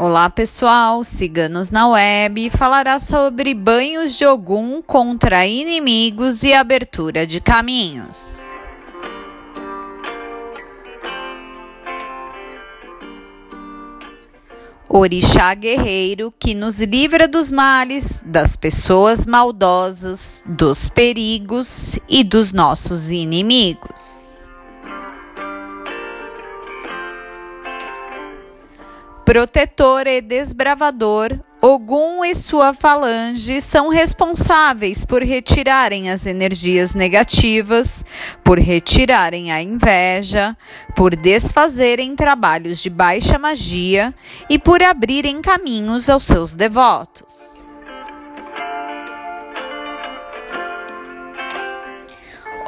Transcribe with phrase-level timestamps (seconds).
[0.00, 7.40] Olá pessoal, Ciganos na Web falará sobre banhos de Ogum contra inimigos e abertura de
[7.40, 8.16] caminhos.
[14.88, 23.10] Orixá guerreiro que nos livra dos males, das pessoas maldosas, dos perigos e dos nossos
[23.10, 24.17] inimigos.
[29.28, 38.02] Protetor e desbravador, Ogum e sua falange são responsáveis por retirarem as energias negativas,
[38.42, 40.56] por retirarem a inveja,
[40.96, 44.14] por desfazerem trabalhos de baixa magia
[44.48, 47.57] e por abrirem caminhos aos seus devotos.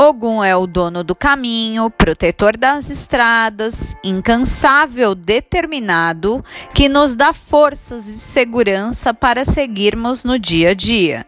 [0.00, 8.06] Ogum é o dono do caminho, protetor das estradas, incansável, determinado, que nos dá forças
[8.06, 11.26] e segurança para seguirmos no dia a dia,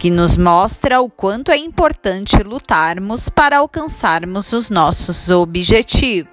[0.00, 6.32] que nos mostra o quanto é importante lutarmos para alcançarmos os nossos objetivos.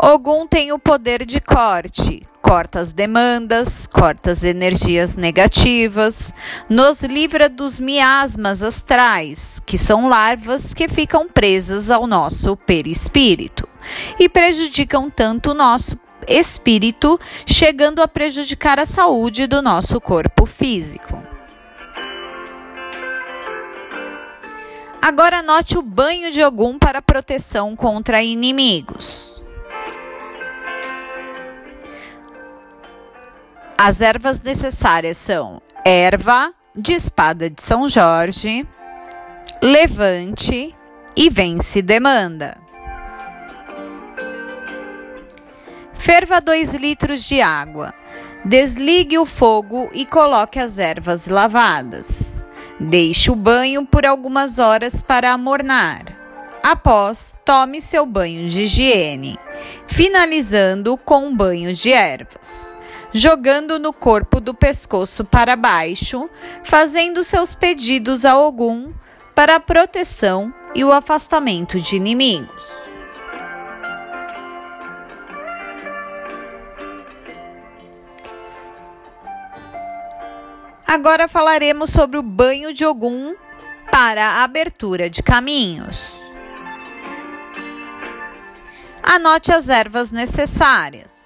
[0.00, 6.34] Ogum tem o poder de corte, corta as demandas, corta as energias negativas,
[6.68, 13.68] nos livra dos miasmas astrais, que são larvas que ficam presas ao nosso perispírito
[14.18, 21.22] e prejudicam tanto o nosso espírito, chegando a prejudicar a saúde do nosso corpo físico.
[25.00, 29.29] Agora note o banho de Ogum para proteção contra inimigos.
[33.82, 38.68] As ervas necessárias são erva de espada de São Jorge,
[39.62, 40.76] levante
[41.16, 42.58] e vence demanda.
[45.94, 47.94] Ferva 2 litros de água.
[48.44, 52.44] Desligue o fogo e coloque as ervas lavadas.
[52.78, 56.04] Deixe o banho por algumas horas para amornar.
[56.62, 59.38] Após, tome seu banho de higiene,
[59.86, 62.78] finalizando com um banho de ervas
[63.12, 66.28] jogando no corpo do pescoço para baixo,
[66.62, 68.92] fazendo seus pedidos a Ogum
[69.34, 72.80] para a proteção e o afastamento de inimigos.
[80.86, 83.34] Agora falaremos sobre o banho de Ogum
[83.92, 86.16] para a abertura de caminhos.
[89.02, 91.19] Anote as ervas necessárias.